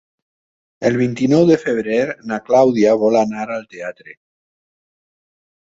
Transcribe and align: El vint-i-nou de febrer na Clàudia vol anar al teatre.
El 0.89 0.95
vint-i-nou 1.01 1.45
de 1.51 1.57
febrer 1.65 1.99
na 2.33 2.41
Clàudia 2.49 2.97
vol 3.05 3.21
anar 3.23 3.47
al 3.59 3.71
teatre. 3.77 4.21